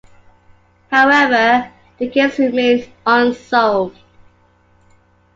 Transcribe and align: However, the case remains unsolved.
However, 0.89 1.69
the 1.99 2.07
case 2.09 2.39
remains 2.39 2.87
unsolved. 3.05 3.99